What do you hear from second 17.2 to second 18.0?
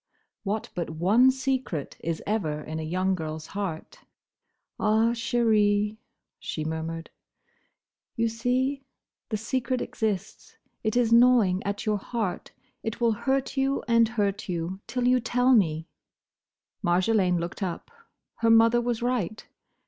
looked up.